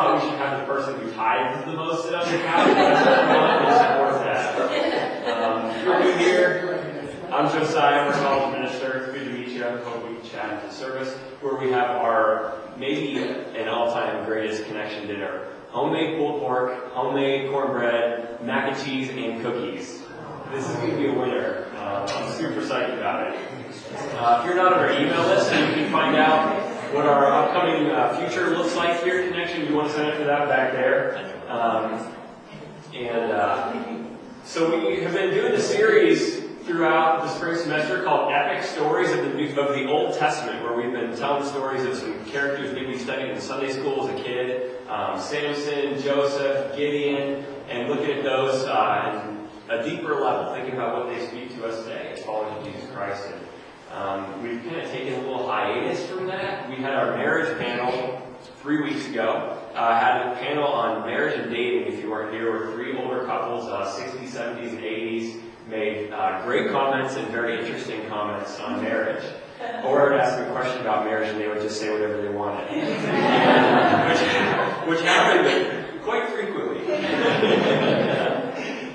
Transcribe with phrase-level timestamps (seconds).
[0.00, 2.68] thought we should have the person who tithes the most sit on the couch.
[2.68, 5.42] But that.
[5.42, 8.08] Um, if you're new here, I'm Josiah.
[8.08, 9.10] A college minister.
[9.12, 9.66] Good to meet you.
[9.66, 14.64] I hope we can chat after service, where we have our maybe an all-time greatest
[14.64, 15.48] connexion dinner.
[15.68, 20.02] Homemade pulled pork, homemade cornbread, mac and cheese, and cookies.
[20.50, 21.66] This is going to be a winner.
[21.76, 23.38] Uh, I'm super psyched about it.
[24.14, 27.86] Uh, if you're not on our email list, you can find out what our upcoming
[27.90, 29.66] uh, future looks like here at Connexion.
[29.66, 31.32] You want to sign up for that back there.
[31.48, 32.14] Um,
[32.94, 33.72] and uh,
[34.44, 39.18] so we have been doing a series throughout the spring semester called Epic Stories of
[39.18, 42.88] the, New, of the Old Testament, where we've been telling stories of some characters maybe
[42.88, 48.24] we studied in Sunday school as a kid, um, Samson, Joseph, Gideon, and looking at
[48.24, 49.36] those uh,
[49.68, 52.90] a deeper level, thinking about what they speak to us today as followers of Jesus
[52.90, 53.24] Christ.
[53.26, 53.49] And
[53.92, 56.68] um, we've kind of taken a little hiatus from that.
[56.68, 58.22] We had our marriage panel
[58.62, 59.58] three weeks ago.
[59.74, 61.92] Uh, had a panel on marriage and dating.
[61.92, 66.42] If you weren't here, were three older couples, uh, 60s, 70s, and 80s, made uh,
[66.44, 69.24] great comments and very interesting comments on marriage.
[69.84, 72.28] Or I'd ask them a question about marriage and they would just say whatever they
[72.28, 74.20] wanted, which,
[74.88, 76.80] which happened quite frequently.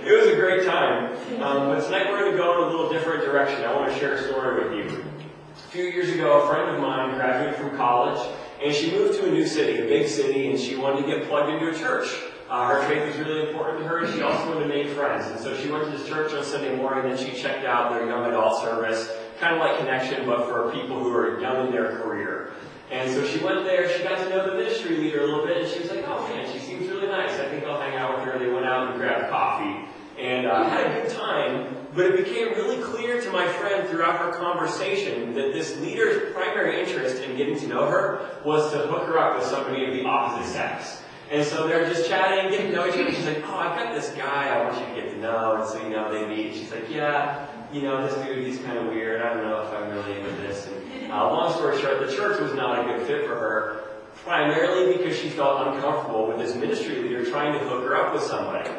[0.06, 1.14] it was a great time.
[1.42, 3.62] Um, but tonight we're going to go in a little different direction.
[3.66, 5.04] I want to share a story with you.
[5.54, 8.18] A few years ago, a friend of mine graduated from college,
[8.64, 11.28] and she moved to a new city, a big city, and she wanted to get
[11.28, 12.08] plugged into a church.
[12.50, 15.26] Uh, her faith was really important to her, and she also wanted to make friends.
[15.28, 17.92] And so she went to this church on Sunday morning, and then she checked out
[17.92, 21.74] their young adult service, kind of like Connexion, but for people who are young in
[21.74, 22.54] their career.
[22.92, 25.58] And so she went there, she got to know the ministry leader a little bit,
[25.58, 27.32] and she was like, oh man, she seems really nice.
[27.32, 28.40] I think I'll hang out with her.
[28.40, 31.75] They went out and grabbed coffee and uh, had a good time.
[31.96, 36.82] But it became really clear to my friend throughout her conversation that this leader's primary
[36.82, 40.04] interest in getting to know her was to hook her up with somebody of the
[40.04, 41.02] opposite sex.
[41.32, 43.12] And so they're just chatting, getting to know each other.
[43.12, 45.56] She's like, oh, I've got this guy I want you to get to know.
[45.56, 46.54] And so, you know, they meet.
[46.54, 49.22] She's like, yeah, you know, this dude, he's kind of weird.
[49.22, 50.68] I don't know if I'm really into this.
[50.68, 53.84] And uh, long story short, the church was not a good fit for her,
[54.16, 58.24] primarily because she felt uncomfortable with this ministry leader trying to hook her up with
[58.24, 58.70] somebody.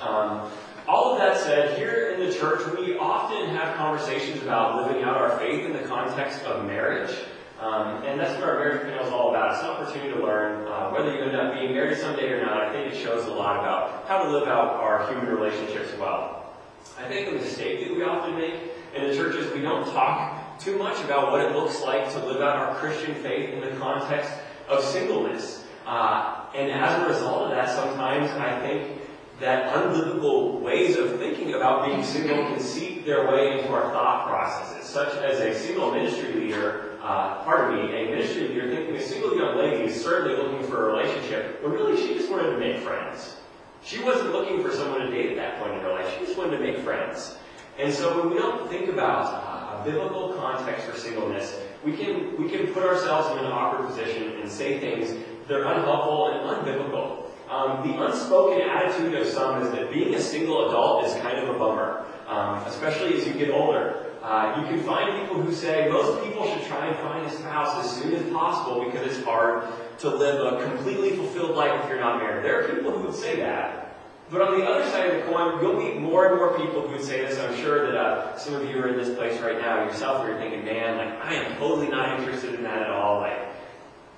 [0.00, 0.50] Um,
[0.88, 5.16] all of that said, here in the church, we often have conversations about living out
[5.16, 7.14] our faith in the context of marriage.
[7.60, 9.52] Um, and that's what our marriage panel is all about.
[9.52, 12.60] It's an opportunity to learn uh, whether you end up being married someday or not.
[12.60, 16.52] I think it shows a lot about how to live out our human relationships well.
[16.98, 18.54] I think the mistake that we often make
[18.94, 22.18] in the church is we don't talk too much about what it looks like to
[22.26, 24.32] live out our Christian faith in the context
[24.68, 25.64] of singleness.
[25.86, 28.98] Uh, and as a result of that, sometimes I think
[29.40, 34.28] that unbiblical ways of thinking about being single can seep their way into our thought
[34.28, 39.02] processes, such as a single ministry leader, uh, pardon me, a ministry leader thinking a
[39.02, 42.58] single young lady is certainly looking for a relationship, but really she just wanted to
[42.58, 43.36] make friends.
[43.82, 46.08] She wasn't looking for someone to date at that point in her life.
[46.14, 47.36] She just wanted to make friends.
[47.78, 52.40] And so when we don't think about uh, a biblical context for singleness, we can
[52.40, 55.10] we can put ourselves in an awkward position and say things
[55.48, 57.21] that are unhelpful and unbiblical.
[57.52, 61.54] Um, the unspoken attitude of some is that being a single adult is kind of
[61.54, 64.06] a bummer, um, especially as you get older.
[64.22, 67.84] Uh, you can find people who say most people should try and find a spouse
[67.84, 69.64] as soon as possible because it's hard
[69.98, 72.42] to live a completely fulfilled life if you're not married.
[72.42, 73.98] There are people who would say that.
[74.30, 76.92] But on the other side of the coin, you'll meet more and more people who
[76.92, 77.38] would say this.
[77.38, 80.30] I'm sure that uh, some of you are in this place right now yourself, where
[80.30, 83.20] you're thinking, man, like I am totally not interested in that at all.
[83.20, 83.51] Like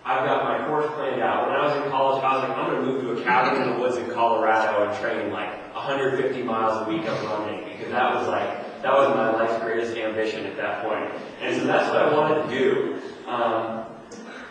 [0.07, 1.49] I've got my course planned out.
[1.49, 3.63] When I was in college, I was like, I'm going to move to a cabin
[3.63, 7.91] in the woods in Colorado and train like 150 miles a week of running because
[7.91, 11.11] that was like, that was my life's greatest ambition at that point.
[11.41, 13.01] And so that's what I wanted to do.
[13.27, 13.87] Um,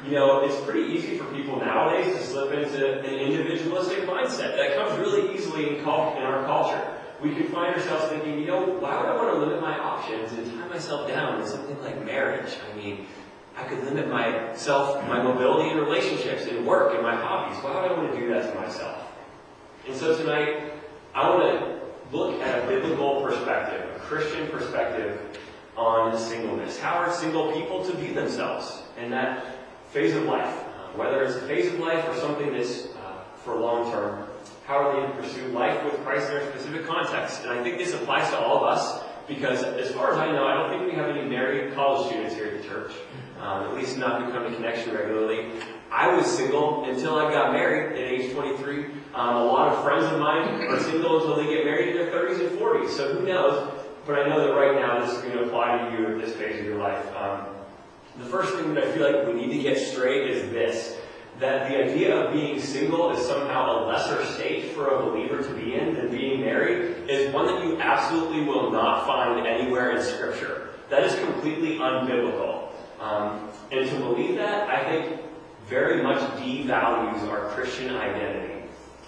[0.03, 4.57] you know, it's pretty easy for people nowadays to slip into an individualistic mindset.
[4.57, 6.97] That comes really easily in, in our culture.
[7.21, 10.33] We can find ourselves thinking, you know, why would I want to limit my options
[10.33, 12.57] and tie myself down in something like marriage?
[12.69, 13.05] I mean,
[13.55, 17.57] I could limit myself, my mobility in relationships, in work, in my hobbies.
[17.63, 19.07] Why would I want to do that to myself?
[19.87, 20.71] And so tonight,
[21.13, 25.19] I want to look at a biblical perspective, a Christian perspective
[25.77, 26.79] on singleness.
[26.79, 29.45] How are single people to view themselves in that
[29.91, 30.53] phase of life?
[30.53, 34.25] Uh, whether it's a phase of life or something that's uh, for long term,
[34.65, 37.43] how are they to pursue life with Christ in their specific context?
[37.43, 40.45] And I think this applies to all of us because, as far as I know,
[40.45, 41.27] I don't think we have any
[41.73, 42.91] college students here at the church
[43.39, 45.51] um, at least not who come to connexion regularly.
[45.91, 48.85] I was single until I got married at age 23.
[49.13, 52.11] Um, a lot of friends of mine are single until they get married in their
[52.11, 52.89] 30s and 40s.
[52.89, 53.69] So who knows?
[54.05, 56.35] but I know that right now this is going to apply to you at this
[56.35, 57.05] phase of your life.
[57.15, 57.45] Um,
[58.19, 60.99] the first thing that I feel like we need to get straight is this
[61.39, 65.53] that the idea of being single is somehow a lesser state for a believer to
[65.55, 70.03] be in than being married is one that you absolutely will not find anywhere in
[70.03, 70.72] Scripture.
[70.93, 72.67] That is completely unbiblical.
[72.99, 75.21] Um, and to believe that, I think,
[75.65, 78.65] very much devalues our Christian identity.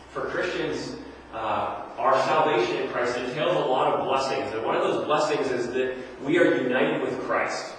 [0.10, 0.96] For Christians,
[1.32, 4.52] uh, our salvation in Christ entails a lot of blessings.
[4.52, 7.76] And one of those blessings is that we are united with Christ.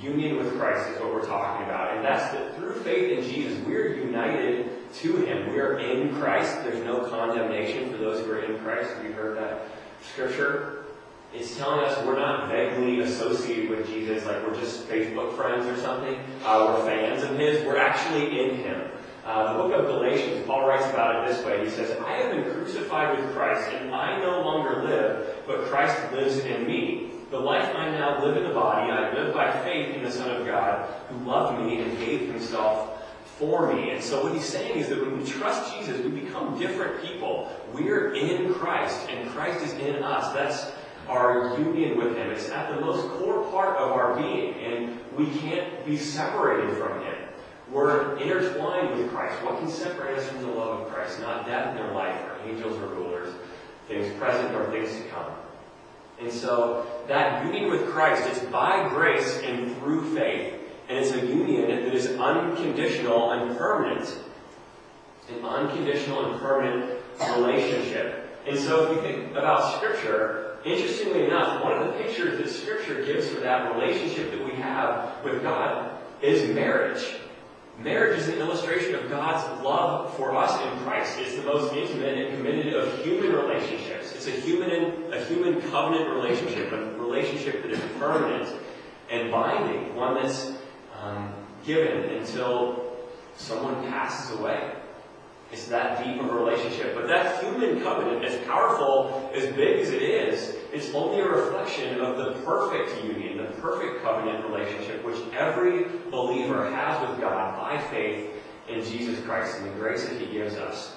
[0.00, 1.94] Union with Christ is what we're talking about.
[1.94, 5.50] And that's that through faith in Jesus, we're united to Him.
[5.50, 6.64] We're in Christ.
[6.64, 8.90] There's no condemnation for those who are in Christ.
[9.02, 9.66] We heard that
[10.00, 10.79] scripture.
[11.32, 15.80] It's telling us we're not vaguely associated with Jesus, like we're just Facebook friends or
[15.80, 16.18] something.
[16.44, 17.64] Uh, we're fans of His.
[17.64, 18.90] We're actually in Him.
[19.24, 21.64] Uh, the book of Galatians, Paul writes about it this way.
[21.64, 25.96] He says, I have been crucified with Christ, and I no longer live, but Christ
[26.12, 27.12] lives in me.
[27.30, 30.34] The life I now live in the body, I live by faith in the Son
[30.34, 33.04] of God, who loved me and gave himself
[33.38, 33.90] for me.
[33.90, 37.56] And so what he's saying is that when we trust Jesus, we become different people.
[37.72, 40.34] We're in Christ, and Christ is in us.
[40.34, 40.72] That's
[41.10, 42.30] our union with him.
[42.30, 47.02] It's at the most core part of our being, and we can't be separated from
[47.02, 47.14] him.
[47.70, 49.42] We're intertwined with Christ.
[49.44, 51.20] What can separate us from the love of Christ?
[51.20, 53.32] Not death nor life, or angels or rulers,
[53.88, 55.32] things present or things to come.
[56.20, 60.54] And so that union with Christ is by grace and through faith.
[60.88, 64.18] And it's a union that is unconditional and permanent.
[65.28, 67.00] An unconditional and permanent
[67.36, 68.38] relationship.
[68.46, 73.04] And so if you think about Scripture, interestingly enough, one of the pictures that Scripture
[73.04, 77.04] gives for that relationship that we have with God is marriage.
[77.78, 81.18] Marriage is an illustration of God's love for us in Christ.
[81.18, 84.14] It's the most intimate and committed of human relationships.
[84.14, 88.54] It's a human, a human covenant relationship, a relationship that is permanent
[89.10, 90.52] and binding, one that's
[91.00, 91.32] um,
[91.64, 92.96] given until
[93.36, 94.74] someone passes away.
[95.52, 96.94] It's that deep of a relationship.
[96.94, 102.00] But that human covenant, as powerful, as big as it is, it's only a reflection
[102.00, 107.80] of the perfect union, the perfect covenant relationship which every believer has with God by
[107.90, 108.30] faith
[108.68, 110.94] in Jesus Christ and the grace that He gives us.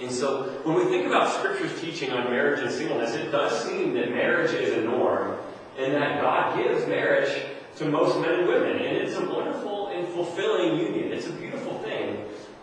[0.00, 3.94] And so, when we think about Scripture's teaching on marriage and singleness, it does seem
[3.94, 5.38] that marriage is a norm
[5.78, 7.30] and that God gives marriage
[7.76, 8.72] to most men and women.
[8.72, 11.12] And it's a wonderful and fulfilling union.
[11.12, 11.85] It's a beautiful thing.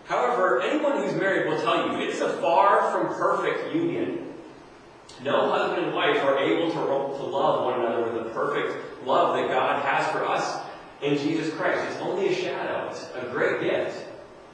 [0.06, 4.34] However, anyone who's married will tell you it's a far from perfect union.
[5.24, 9.38] No husband and wife are able to, to love one another with the perfect love
[9.38, 10.62] that God has for us
[11.02, 11.82] in Jesus Christ.
[11.90, 12.90] It's only a shadow.
[12.90, 14.06] It's a great gift.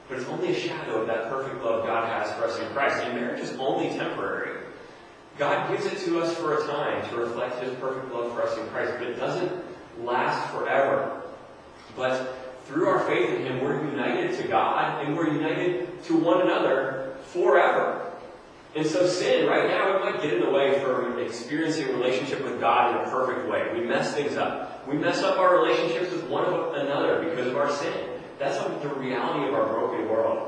[0.08, 3.02] But it's only a shadow of that perfect love God has for us in Christ.
[3.04, 4.58] And marriage is only temporary.
[5.38, 8.58] God gives it to us for a time to reflect His perfect love for us
[8.58, 9.50] in Christ, but it doesn't
[10.04, 11.22] last forever.
[11.96, 12.36] But
[12.70, 17.14] through our faith in Him, we're united to God and we're united to one another
[17.32, 18.12] forever.
[18.76, 22.44] And so sin, right now, it might get in the way from experiencing a relationship
[22.44, 23.68] with God in a perfect way.
[23.74, 24.86] We mess things up.
[24.86, 26.44] We mess up our relationships with one
[26.76, 28.10] another because of our sin.
[28.38, 30.46] That's the reality of our broken world.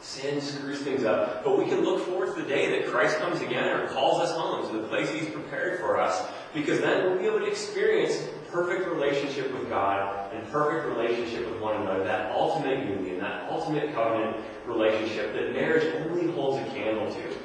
[0.00, 1.44] Sin screws things up.
[1.44, 4.30] But we can look forward to the day that Christ comes again or calls us
[4.30, 6.26] home to the place He's prepared for us.
[6.54, 8.16] Because then we'll be able to experience
[8.50, 12.04] perfect relationship with God and perfect relationship with one another.
[12.04, 14.36] That ultimate union, that ultimate covenant
[14.66, 17.36] relationship that marriage only holds a candle to.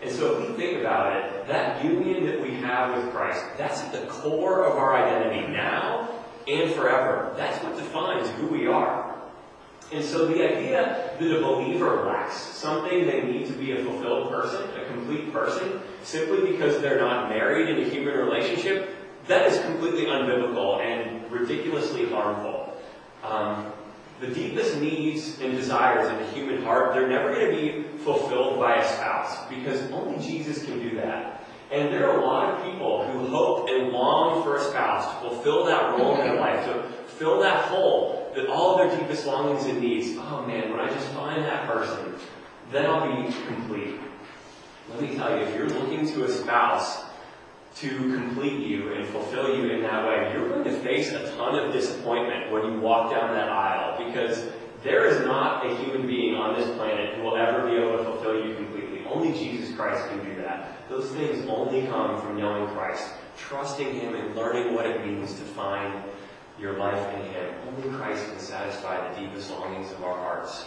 [0.00, 3.80] And so if we think about it, that union that we have with Christ, that's
[3.80, 6.08] at the core of our identity now
[6.46, 7.34] and forever.
[7.36, 9.16] That's what defines who we are.
[9.90, 14.30] And so the idea that a believer lacks something they need to be a fulfilled
[14.30, 18.94] person, a complete person, simply because they're not married in a human relationship,
[19.28, 22.76] that is completely unbiblical and ridiculously harmful.
[23.22, 23.72] Um,
[24.20, 28.58] the deepest needs and desires of the human heart, they're never going to be fulfilled
[28.58, 31.44] by a spouse because only Jesus can do that.
[31.70, 35.28] And there are a lot of people who hope and long for a spouse to
[35.28, 36.82] fulfill that role in their life, to
[37.18, 40.16] fill that hole that all of their deepest longings and needs.
[40.18, 42.14] Oh man, when I just find that person,
[42.72, 44.00] then I'll be complete.
[44.90, 47.04] Let me tell you, if you're looking to a spouse
[47.80, 51.54] to complete you and fulfill you in that way, you're going to face a ton
[51.56, 54.46] of disappointment when you walk down that aisle because
[54.82, 58.04] there is not a human being on this planet who will ever be able to
[58.04, 59.04] fulfill you completely.
[59.06, 60.88] Only Jesus Christ can do that.
[60.88, 65.42] Those things only come from knowing Christ, trusting Him and learning what it means to
[65.42, 66.02] find
[66.60, 67.54] your life in Him.
[67.68, 70.66] Only Christ can satisfy the deepest longings of our hearts.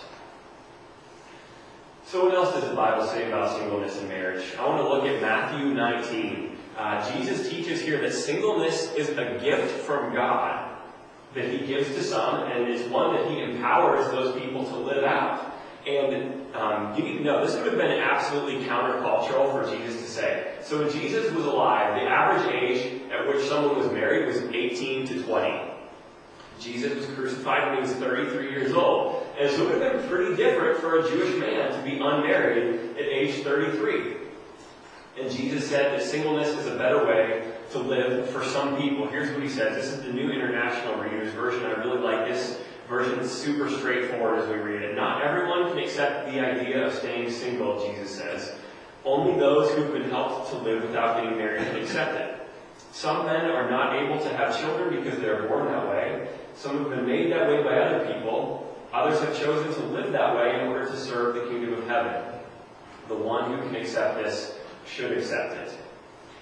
[2.06, 4.44] So what else does the Bible say about singleness and marriage?
[4.60, 6.50] I want to look at Matthew 19.
[6.78, 10.72] Uh, Jesus teaches here that singleness is a gift from God
[11.34, 15.04] that he gives to some, and it's one that he empowers those people to live
[15.04, 15.54] out.
[15.88, 20.08] And um, you need to know, this would have been absolutely countercultural for Jesus to
[20.08, 20.54] say.
[20.62, 25.08] So when Jesus was alive, the average age at which someone was married was 18
[25.08, 25.72] to 20.
[26.60, 29.25] Jesus was crucified when he was 33 years old.
[29.40, 32.96] And so it would have been pretty different for a Jewish man to be unmarried
[32.98, 34.18] at age 33.
[35.20, 39.08] And Jesus said that singleness is a better way to live for some people.
[39.08, 39.75] Here's what he says.
[39.75, 41.65] This is the New International Reader's Version.
[41.65, 43.20] I really like this version.
[43.20, 44.96] It's super straightforward as we read it.
[44.96, 48.53] Not everyone can accept the idea of staying single, Jesus says.
[49.03, 52.38] Only those who've been helped to live without getting married can accept it.
[52.91, 56.27] Some men are not able to have children because they're born that way.
[56.56, 58.77] Some have been made that way by other people.
[58.94, 62.24] Others have chosen to live that way in order to serve the kingdom of heaven.
[63.08, 65.77] The one who can accept this should accept it.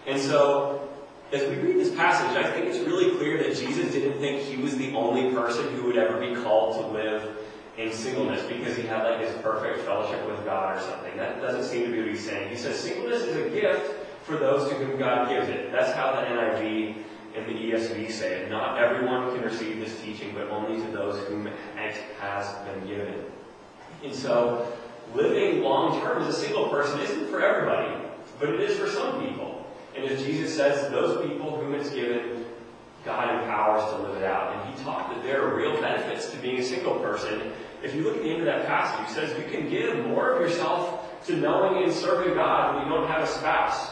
[0.07, 0.89] And so,
[1.31, 4.61] as we read this passage, I think it's really clear that Jesus didn't think he
[4.61, 7.37] was the only person who would ever be called to live
[7.77, 11.15] in singleness because he had like his perfect fellowship with God or something.
[11.15, 12.49] That doesn't seem to be what he's saying.
[12.49, 15.71] He says singleness is a gift for those to whom God gives it.
[15.71, 16.95] That's how the NIV
[17.35, 18.49] and the ESV say it.
[18.49, 21.55] Not everyone can receive this teaching, but only to those whom it
[22.19, 23.23] has been given.
[24.03, 24.71] And so,
[25.13, 27.98] living long term as a single person isn't for everybody,
[28.39, 29.65] but it is for some people.
[29.95, 32.45] And as Jesus says, those people whom it's given,
[33.03, 34.55] God empowers to live it out.
[34.55, 37.51] And he taught that there are real benefits to being a single person.
[37.83, 40.33] If you look at the end of that passage, he says you can give more
[40.33, 43.91] of yourself to knowing and serving God when you don't have a spouse.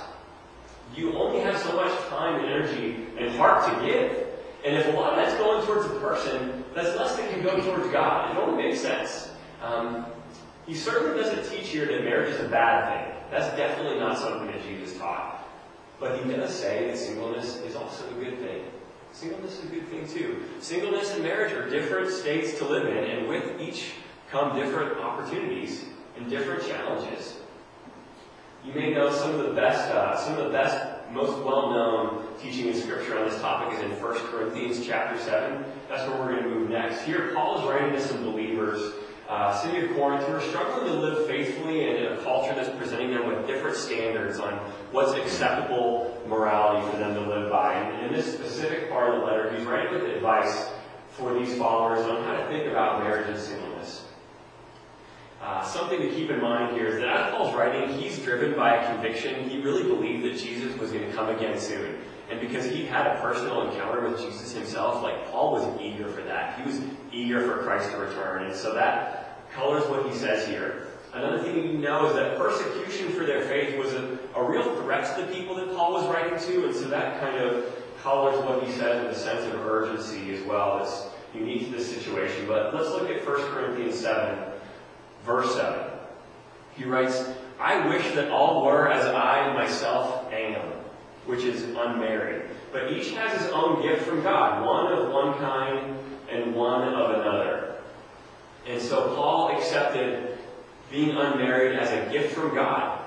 [0.96, 4.28] You only have so much time and energy and heart to give.
[4.66, 7.60] And if a lot of that's going towards a person, that's less that can go
[7.62, 8.32] towards God.
[8.32, 9.30] It only makes sense.
[9.62, 10.06] Um,
[10.66, 13.17] he certainly doesn't teach here that marriage is a bad thing.
[13.32, 15.46] That's definitely not something that Jesus taught.
[16.00, 18.64] But he does say that singleness is also a good thing.
[19.12, 20.44] Singleness is a good thing too.
[20.60, 23.94] Singleness and marriage are different states to live in, and with each
[24.30, 25.86] come different opportunities
[26.18, 27.38] and different challenges.
[28.66, 30.78] You may know some of the best, uh, some of the best,
[31.12, 35.64] most well-known teaching in Scripture on this topic is in 1 Corinthians chapter 7.
[35.88, 37.02] That's where we're going to move next.
[37.04, 38.94] Here, Paul is writing to some believers,
[39.30, 43.12] uh, city of Corinth, who are struggling to live faithfully in a culture that's presenting
[43.12, 44.54] them with different standards on
[44.92, 47.74] what's acceptable morality for them to live by.
[47.74, 50.70] And in this specific part of the letter, he's writing with advice
[51.10, 54.06] for these followers on how to think about marriage and singleness.
[55.42, 58.76] Uh, something to keep in mind here is that as Paul's writing, he's driven by
[58.76, 59.50] a conviction.
[59.50, 62.00] He really believed that Jesus was going to come again soon.
[62.30, 66.22] And because he had a personal encounter with Jesus himself, like Paul was eager for
[66.24, 66.60] that.
[66.60, 66.82] He was
[67.12, 68.46] eager for Christ to return.
[68.46, 70.88] And so that colors what he says here.
[71.14, 75.16] Another thing you know is that persecution for their faith was a, a real threat
[75.16, 76.66] to the people that Paul was writing to.
[76.66, 77.66] And so that kind of
[78.04, 80.84] colors what he says with a sense of urgency as well.
[80.84, 82.46] It's unique to this situation.
[82.46, 84.38] But let's look at 1 Corinthians 7
[85.28, 85.92] verse 7.
[86.76, 87.24] He writes,
[87.60, 90.74] I wish that all were as I myself am,
[91.28, 92.44] which is unmarried.
[92.72, 95.98] But each has his own gift from God, one of one kind
[96.30, 97.76] and one of another.
[98.66, 100.38] And so Paul accepted
[100.92, 103.04] being unmarried as a gift from God.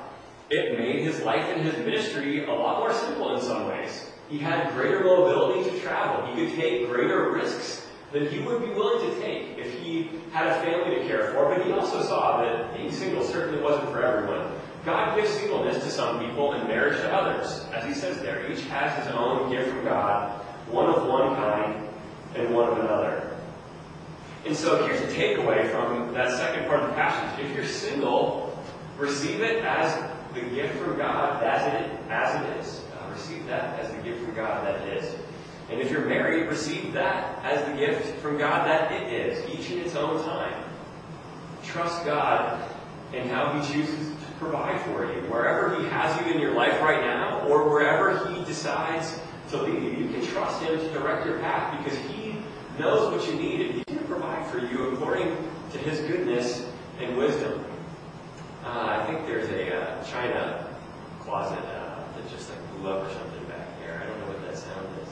[0.50, 4.10] It made his life and his ministry a lot more simple in some ways.
[4.28, 6.26] He had greater mobility to travel.
[6.26, 10.46] He could take greater risks than he would be willing to take if he had
[10.46, 14.02] a family to care for, but he also saw that being single certainly wasn't for
[14.02, 14.46] everyone.
[14.84, 17.66] God gives singleness to some people and marriage to others.
[17.72, 21.88] As he says there, each has his own gift from God, one of one kind
[22.34, 23.36] and one of another.
[24.46, 27.44] And so here's a takeaway from that second part of the passage.
[27.44, 28.58] If you're single,
[28.96, 30.02] receive it as
[30.34, 32.82] the gift from God as it, as it is.
[32.98, 35.14] Uh, receive that as the gift from God that it is.
[35.70, 39.70] And if you're married, receive that as the gift from God that it is, each
[39.70, 40.64] in its own time.
[41.64, 42.68] Trust God
[43.12, 44.09] in how He chooses
[44.40, 45.20] provide for you.
[45.30, 49.20] Wherever He has you in your life right now, or wherever He decides
[49.50, 52.36] to lead you, you can trust Him to direct your path because He
[52.78, 55.36] knows what you need and He's going to provide for you according
[55.72, 56.66] to His goodness
[57.00, 57.64] and wisdom.
[58.64, 60.66] Uh, I think there's a uh, china
[61.20, 64.00] closet uh, that just like blew up or something back here.
[64.02, 65.08] I don't know what that sound is.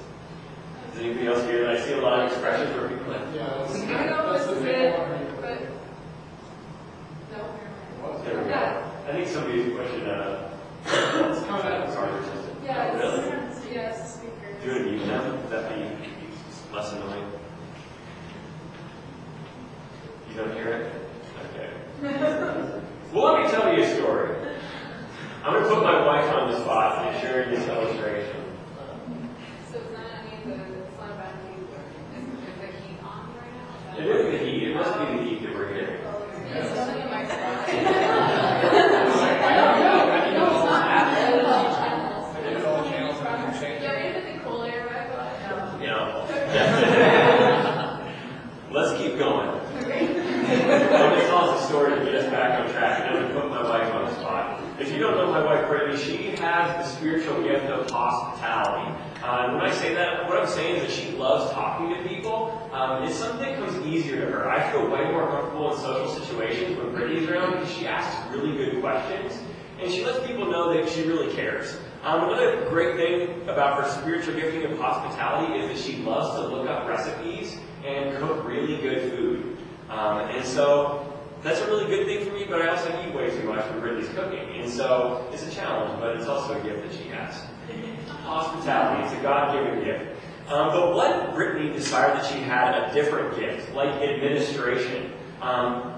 [0.92, 1.76] Does anybody else hear that?
[1.76, 4.64] I see a lot of expressions where people like, Yeah, that's, I know this is
[4.64, 5.26] it, one.
[5.40, 5.60] but,
[7.36, 8.24] no.
[8.24, 8.84] there we go.
[9.08, 11.94] I think somebody's a It's coming out.
[11.94, 12.56] card or something.
[12.62, 13.28] Yeah, Oh, really?
[13.48, 14.52] it's, yeah, it's a speaker.
[14.62, 15.30] Do it mute now?
[15.32, 17.24] Would that be less annoying?
[20.30, 20.94] You don't hear it?
[22.02, 22.80] Okay.
[23.10, 24.36] Well, let me tell you a story.
[25.42, 28.36] I'm going to put my wife on the spot and share this illustration.
[29.72, 31.64] So is that any of the, it's not about heat,
[32.18, 33.98] is the heat on right now?
[33.98, 34.62] It is the heat.
[34.64, 35.96] It must be the heat that we're getting.
[35.96, 37.68] Is something in my spot?
[42.68, 45.80] Yeah, we put the cool air back on.
[45.80, 46.26] You know.
[48.70, 49.48] Let's keep going.
[49.48, 53.14] I'm going to tell us a story to get us back on track, and I'm
[53.22, 54.60] going to put my wife on the spot.
[54.78, 58.92] If you don't know my wife, Brittany, she has the spiritual gift of hospitality.
[59.22, 62.68] Uh, when I say that, what I'm saying is that she loves talking to people.
[62.72, 64.48] Um, it's something that comes easier to her.
[64.68, 68.54] I feel way more comfortable in social situations when Brittany's around because she asks really
[68.54, 69.32] good questions,
[69.80, 71.78] and she lets people know that she really cares.
[72.04, 76.48] Um, another great thing about her spiritual gifting of hospitality is that she loves to
[76.48, 79.56] look up recipes and cook really good food.
[79.88, 83.30] Um, and so that's a really good thing for me, but I also eat way
[83.30, 84.50] too much when Brittany's cooking.
[84.60, 87.40] And so it's a challenge, but it's also a gift that she has.
[88.06, 90.07] Hospitality, it's a God-given gift.
[90.48, 95.12] Um, but what if Brittany decided that she had a different gift, like administration?
[95.42, 95.92] Um,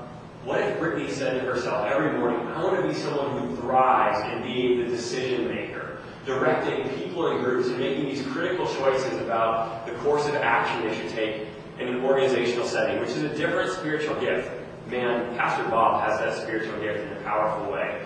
[0.44, 4.18] what if Brittany said to herself every morning, I want to be someone who thrives
[4.32, 9.86] in being the decision maker, directing people in groups and making these critical choices about
[9.86, 11.46] the course of action they should take
[11.78, 14.50] in an organizational setting, which is a different spiritual gift.
[14.88, 18.04] Man, Pastor Bob has that spiritual gift in a powerful way.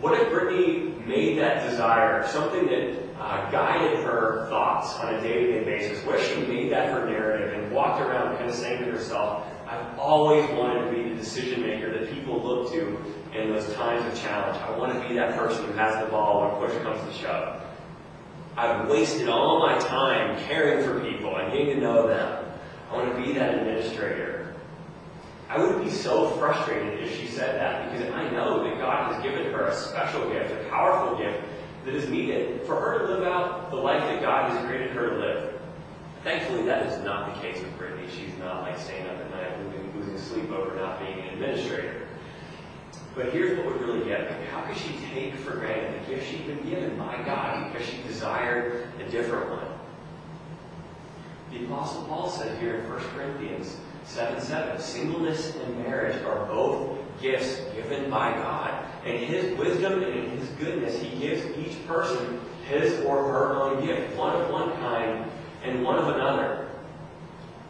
[0.00, 5.64] What if Brittany made that desire something that uh, guided her thoughts on a day-to-day
[5.64, 6.04] basis?
[6.04, 9.46] What if she made that her narrative and walked around kind of saying to herself,
[9.66, 12.98] I've always wanted to be the decision maker that people look to
[13.34, 14.60] in those times of challenge.
[14.60, 17.62] I want to be that person who has the ball when push comes to shove.
[18.56, 22.44] I've wasted all my time caring for people and getting to know them.
[22.90, 24.35] I want to be that administrator.
[25.48, 29.22] I would be so frustrated if she said that because I know that God has
[29.22, 31.44] given her a special gift, a powerful gift
[31.84, 35.10] that is needed for her to live out the life that God has created her
[35.10, 35.60] to live.
[36.24, 38.08] Thankfully, that is not the case with Brittany.
[38.10, 42.08] She's not like staying up at night losing, losing sleep over not being an administrator.
[43.14, 44.28] But here's what we really get.
[44.48, 48.02] How could she take for granted the gift she'd been given by God because she
[48.02, 49.66] desired a different one?
[51.52, 56.98] The Apostle Paul said here in 1 Corinthians 7 7, singleness and marriage are both
[57.20, 58.84] gifts given by God.
[59.04, 63.86] And His wisdom and in His goodness, He gives each person his or her own
[63.86, 65.30] gift, one of one kind
[65.62, 66.68] and one of another.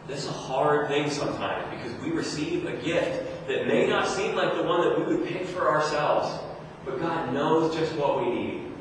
[0.07, 4.35] This is a hard thing sometimes because we receive a gift that may not seem
[4.35, 6.43] like the one that we would pick for ourselves.
[6.85, 8.73] But God knows just what we need.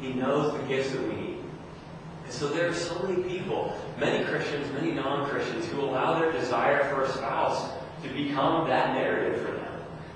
[0.00, 1.19] He knows the gifts that we.
[2.30, 6.88] And so there are so many people, many Christians, many non-Christians, who allow their desire
[6.88, 7.72] for a spouse
[8.04, 9.74] to become that narrative for them.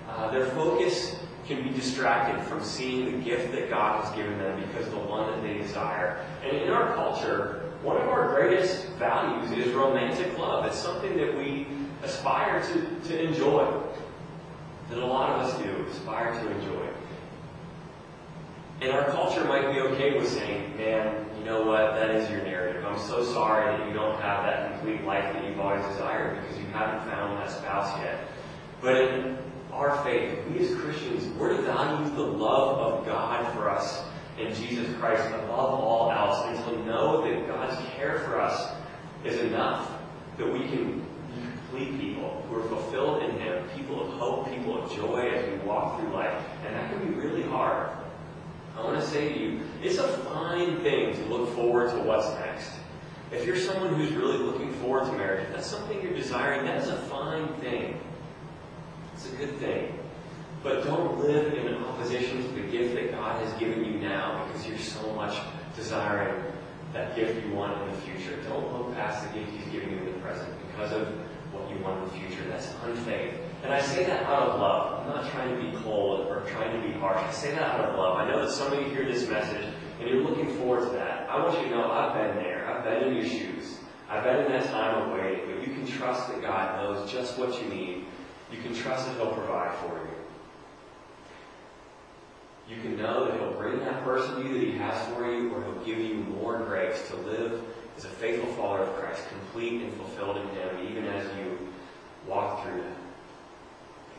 [0.09, 1.17] Uh, their focus
[1.49, 5.29] can be distracted from seeing the gift that God has given them because the one
[5.29, 6.25] that they desire.
[6.45, 10.67] And in our culture, one of our greatest values is romantic love.
[10.67, 11.67] It's something that we
[12.05, 13.83] aspire to, to enjoy.
[14.89, 16.94] That a lot of us do, aspire to enjoy.
[18.85, 22.43] And our culture might be okay with saying, man, you know what, that is your
[22.43, 22.85] narrative.
[22.85, 26.59] I'm so sorry that you don't have that complete life that you've always desired because
[26.59, 28.29] you haven't found that spouse yet.
[28.83, 29.39] But in
[29.73, 34.05] our faith, we as Christians, we're to value the love of God for us
[34.39, 38.71] in Jesus Christ above all else, and to know that God's care for us
[39.25, 39.91] is enough,
[40.37, 41.03] that we can be
[41.71, 45.57] complete people who are fulfilled in Him, people of hope, people of joy as we
[45.67, 46.45] walk through life.
[46.67, 47.89] And that can be really hard.
[48.77, 52.29] I want to say to you, it's a fine thing to look forward to what's
[52.41, 52.71] next.
[53.31, 56.89] If you're someone who's really looking forward to marriage, that's something you're desiring, that is
[56.89, 58.01] a fine thing.
[59.15, 59.99] It's a good thing.
[60.63, 64.67] But don't live in opposition to the gift that God has given you now because
[64.67, 65.37] you're so much
[65.77, 66.43] desiring
[66.93, 68.37] that gift you want in the future.
[68.49, 71.09] Don't look past the gift He's giving you in the present because of
[71.53, 72.49] what you want in the future.
[72.49, 73.35] That's unfaith.
[73.65, 75.01] And I say that out of love.
[75.01, 77.17] I'm not trying to be cold or trying to be harsh.
[77.17, 78.19] I say that out of love.
[78.19, 79.65] I know that some of you hear this message
[79.99, 81.31] and you're looking forward to that.
[81.31, 82.69] I want you to know I've been there.
[82.69, 83.79] I've been in your shoes.
[84.11, 85.47] I've been in that time of waiting.
[85.47, 88.05] But you can trust that God knows just what you need.
[88.53, 90.11] You can trust that He'll provide for you.
[92.77, 95.55] You can know that He'll bring that person to you that He has for you,
[95.55, 97.63] or He'll give you more grace to live
[97.97, 101.59] as a faithful follower of Christ, complete and fulfilled in Him, even as you
[102.27, 103.04] walk through that.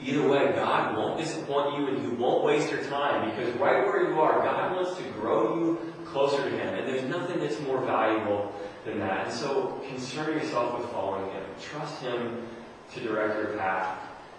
[0.01, 4.09] Either way, God won't disappoint you and He won't waste your time because right where
[4.09, 6.75] you are, God wants to grow you closer to Him.
[6.75, 8.53] And there's nothing that's more valuable
[8.85, 9.27] than that.
[9.27, 11.43] And so concern yourself with following Him.
[11.61, 12.45] Trust Him
[12.93, 13.97] to direct your path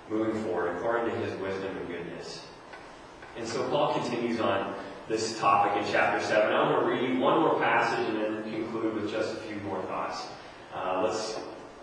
[0.08, 2.44] moving forward according to His wisdom and goodness.
[3.36, 4.74] And so Paul continues on
[5.08, 6.52] this topic in chapter 7.
[6.52, 9.80] I want to read one more passage and then conclude with just a few more
[9.82, 10.26] thoughts.
[10.74, 11.38] Uh, let's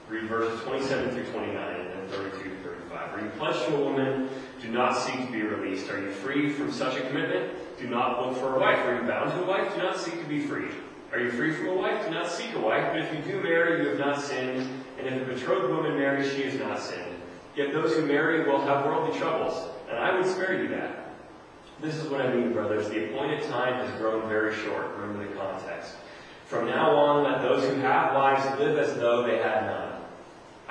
[0.09, 3.13] read verses 27 through 29 and then 32 to 35.
[3.13, 4.29] Are you pledged to a woman?
[4.61, 5.89] Do not seek to be released.
[5.89, 7.53] Are you free from such a commitment?
[7.79, 8.79] Do not look for a wife.
[8.79, 9.73] Are you bound to a wife?
[9.75, 10.67] Do not seek to be free.
[11.11, 12.05] Are you free from a wife?
[12.05, 12.91] Do not seek a wife.
[12.91, 14.67] But if you do marry, you have not sinned.
[14.97, 17.15] And if a betrothed woman marries, she has not sinned.
[17.55, 21.13] Yet those who marry will have worldly troubles, and I would spare you that.
[21.81, 22.89] This is what I mean, brothers.
[22.89, 24.87] The appointed time has grown very short.
[24.97, 25.95] Remember the context.
[26.45, 29.92] From now on, let those who have wives live as though they had none.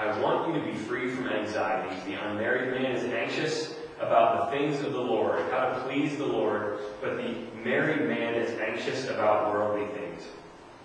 [0.03, 2.03] I want you to be free from anxieties.
[2.05, 6.27] The unmarried man is anxious about the things of the Lord, how to please the
[6.27, 10.25] Lord, but the married man is anxious about worldly things,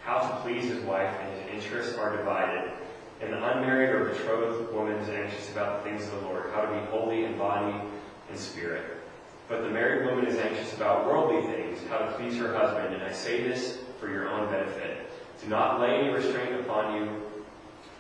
[0.04, 2.72] how to please his wife, and his interests are divided.
[3.20, 6.62] And the unmarried or betrothed woman is anxious about the things of the Lord, how
[6.62, 7.76] to be holy in body
[8.30, 8.84] and spirit.
[9.50, 12.94] But the married woman is anxious about worldly things, how to please her husband.
[12.94, 15.10] And I say this for your own benefit.
[15.42, 17.27] Do not lay any restraint upon you,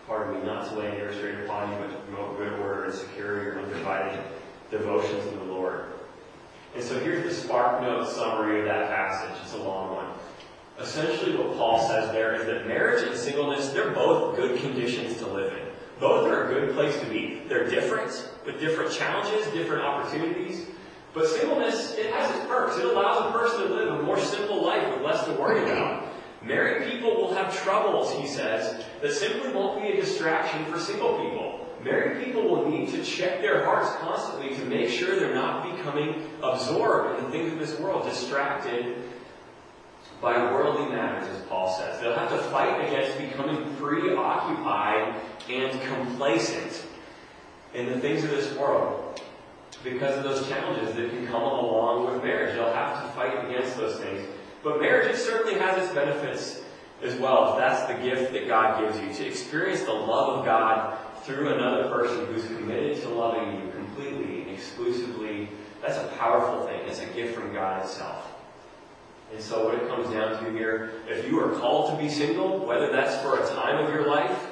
[0.08, 2.94] pardon me, not to lay any restraint upon you, but to promote good order and
[2.94, 4.24] secure your undivided
[4.72, 5.86] devotion to the Lord.
[6.76, 9.36] And so here's the spark note summary of that passage.
[9.44, 10.08] It's a long one.
[10.80, 15.28] Essentially, what Paul says there is that marriage and singleness, they're both good conditions to
[15.28, 15.68] live in.
[16.00, 17.42] Both are a good place to be.
[17.48, 20.68] They're different, with different challenges, different opportunities.
[21.16, 22.78] But singleness, it has its perks.
[22.78, 26.07] It allows a person to live a more simple life with less to worry about.
[26.44, 31.20] Married people will have troubles, he says, that simply won't be a distraction for single
[31.20, 31.68] people.
[31.84, 36.30] Married people will need to check their hearts constantly to make sure they're not becoming
[36.44, 38.96] absorbed in the things of this world, distracted
[40.22, 42.00] by worldly matters, as Paul says.
[42.00, 45.16] They'll have to fight against becoming preoccupied
[45.50, 46.84] and complacent
[47.74, 49.22] in the things of this world
[49.84, 52.56] because of those challenges that can come along with marriage.
[52.56, 54.28] They'll have to fight against those things.
[54.64, 56.62] But marriage certainly has its benefits
[57.04, 57.54] as well.
[57.54, 61.54] If that's the gift that God gives you, to experience the love of God through
[61.54, 65.50] another person who's committed to loving you completely and exclusively,
[65.82, 66.82] that's a powerful thing.
[66.88, 68.34] It's a gift from God Himself.
[69.34, 72.60] And so what it comes down to here, if you are called to be single,
[72.66, 74.48] whether that's for a time of your life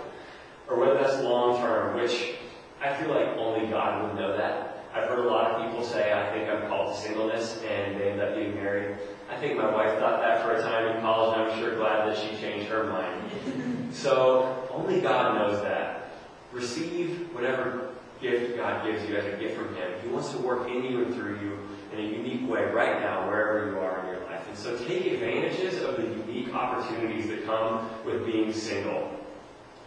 [0.68, 2.36] or whether that's long term, which
[2.82, 4.84] I feel like only God would know that.
[4.94, 5.55] I've heard a lot of
[9.36, 12.08] I think my wife thought that for a time in college, and I'm sure glad
[12.08, 13.94] that she changed her mind.
[13.94, 16.12] so only God knows that.
[16.54, 17.90] Receive whatever
[18.22, 19.92] gift God gives you as a gift from Him.
[20.02, 21.60] He wants to work in you and through you
[21.92, 24.48] in a unique way right now, wherever you are in your life.
[24.48, 29.20] And so take advantages of the unique opportunities that come with being single.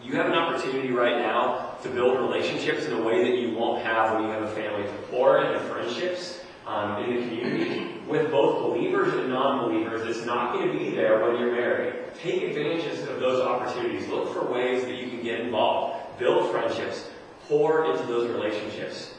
[0.05, 3.83] You have an opportunity right now to build relationships in a way that you won't
[3.83, 8.31] have when you have a family, to pour into friendships um, in the community with
[8.31, 10.09] both believers and non-believers.
[10.09, 11.95] It's not going to be there when you're married.
[12.21, 14.09] Take advantage of those opportunities.
[14.09, 16.19] Look for ways that you can get involved.
[16.19, 17.11] Build friendships.
[17.49, 19.15] Pour into those relationships.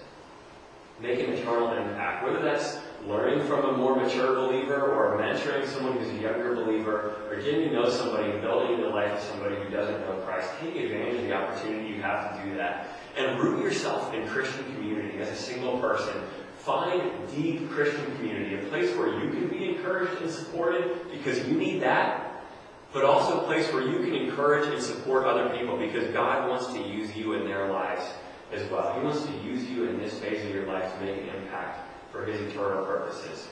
[1.00, 2.26] Make an eternal impact.
[2.26, 7.16] Whether that's learning from a more mature believer or mentoring someone who's a younger believer
[7.30, 10.76] or getting to know somebody building the life of somebody who doesn't know Christ, take
[10.76, 12.88] advantage of the opportunity you have to do that.
[13.18, 16.16] And root yourself in Christian community as a single person.
[16.60, 21.56] Find deep Christian community, a place where you can be encouraged and supported because you
[21.56, 22.44] need that,
[22.92, 26.68] but also a place where you can encourage and support other people because God wants
[26.68, 28.04] to use you in their lives
[28.52, 28.94] as well.
[28.94, 31.80] He wants to use you in this phase of your life to make an impact
[32.12, 33.48] for his eternal purposes.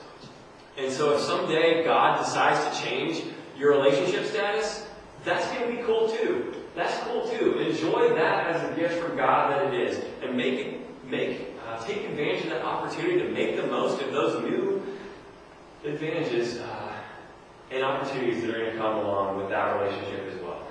[0.76, 3.22] And so if someday God decides to change
[3.56, 4.86] your relationship status,
[5.24, 6.54] that's going to be cool too.
[6.74, 7.58] That's cool too.
[7.58, 11.47] Enjoy that as a gift from God that it is, and make it, make
[11.88, 14.82] take advantage of that opportunity to make the most of those new
[15.84, 16.92] advantages uh,
[17.70, 20.66] and opportunities that are going to come along with that relationship as well.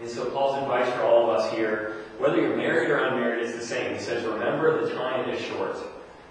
[0.00, 3.54] And so Paul's advice for all of us here, whether you're married or unmarried, is
[3.54, 3.94] the same.
[3.94, 5.76] He says, remember the time is short.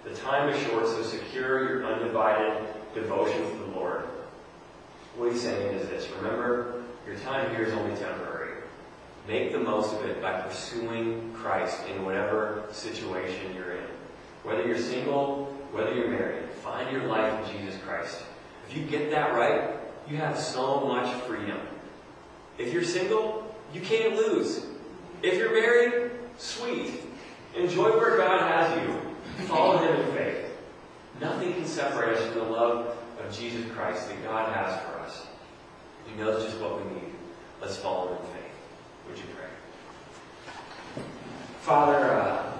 [0.04, 4.02] The time is short, so secure your undivided devotion to the Lord.
[5.16, 8.58] What he's saying is this remember, your time here is only temporary.
[9.26, 13.83] Make the most of it by pursuing Christ in whatever situation you're in.
[14.44, 18.22] Whether you're single, whether you're married, find your life in Jesus Christ.
[18.68, 19.70] If you get that right,
[20.08, 21.58] you have so much freedom.
[22.58, 24.66] If you're single, you can't lose.
[25.22, 27.00] If you're married, sweet.
[27.56, 29.46] Enjoy where God has you.
[29.46, 30.44] Follow Him in faith.
[31.20, 35.26] Nothing can separate us from the love of Jesus Christ that God has for us.
[36.06, 37.12] He knows just what we need.
[37.60, 39.08] Let's follow Him in faith.
[39.08, 41.02] Would you pray?
[41.62, 42.53] Father, uh,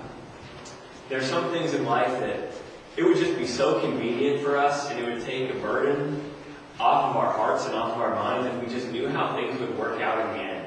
[1.08, 2.50] there's some things in life that
[2.96, 6.30] it would just be so convenient for us and it would take a burden
[6.78, 9.58] off of our hearts and off of our minds if we just knew how things
[9.60, 10.66] would work out in the end.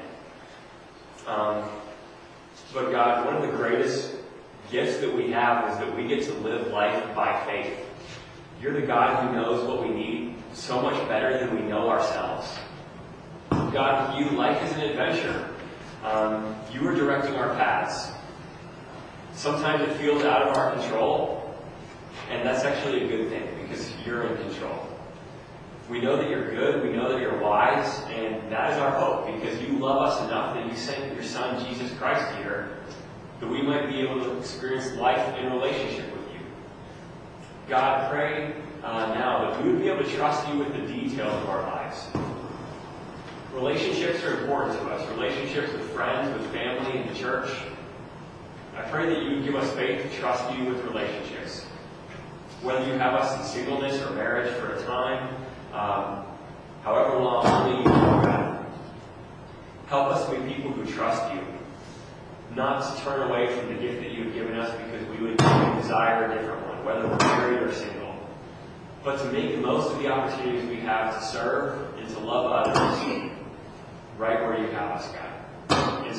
[1.26, 1.68] Um,
[2.72, 4.14] but God, one of the greatest
[4.70, 7.86] gifts that we have is that we get to live life by faith.
[8.60, 12.58] You're the God who knows what we need so much better than we know ourselves.
[13.50, 15.48] God, you, life is an adventure.
[16.04, 18.10] Um, you are directing our paths.
[19.38, 21.54] Sometimes it feels out of our control,
[22.28, 24.84] and that's actually a good thing because you're in control.
[25.88, 29.32] We know that you're good, we know that you're wise, and that is our hope
[29.32, 32.78] because you love us enough that you sent your Son, Jesus Christ, here
[33.38, 36.40] that we might be able to experience life in relationship with you.
[37.68, 41.32] God, pray uh, now that we would be able to trust you with the details
[41.44, 42.08] of our lives.
[43.54, 45.08] Relationships are important to us.
[45.10, 47.48] Relationships with friends, with family, in the church.
[48.78, 51.64] I pray that you would give us faith to trust you with relationships.
[52.62, 55.34] Whether you have us in singleness or marriage for a time,
[55.72, 56.24] um,
[56.84, 58.66] however long, only you God.
[59.88, 61.40] Help us be people who trust you,
[62.54, 65.36] not to turn away from the gift that you have given us because we would
[65.36, 68.14] desire a different one, whether we're married or single.
[69.02, 72.68] But to make the most of the opportunities we have to serve and to love
[72.68, 73.32] others
[74.18, 75.37] right where you have us, God.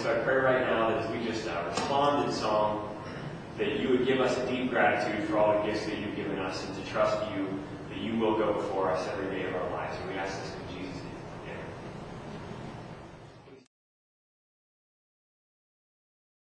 [0.01, 3.03] So I pray right now that as we just uh, respond in song,
[3.57, 6.39] that you would give us a deep gratitude for all the gifts that you've given
[6.39, 7.45] us and to trust you
[7.89, 9.97] that you will go before us every day of our lives.
[9.99, 10.53] And we ask this